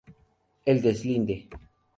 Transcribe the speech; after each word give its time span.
El 0.73 0.81
deslinde. 0.81 1.47